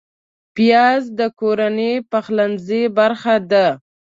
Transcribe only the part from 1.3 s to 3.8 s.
کورنۍ پخلنځي برخه ده